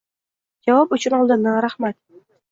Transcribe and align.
Javob 0.69 0.95
uchun 0.97 1.15
oldindan 1.17 1.59
rahmat. 1.67 1.95